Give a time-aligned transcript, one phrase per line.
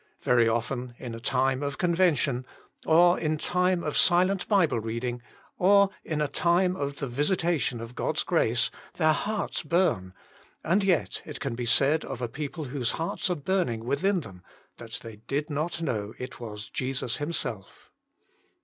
[0.23, 2.43] Very often in a time of Con vention,
[2.87, 5.21] or in time of silent Bible read ing,
[5.59, 10.13] or in a time of the visitation of God's grace, their hearts bum;
[10.63, 13.85] and yet it can be said of a people whose hearts Jesus Himself, are burning
[13.85, 14.41] within them,
[14.77, 17.91] that they did not know it was Jesus Himself.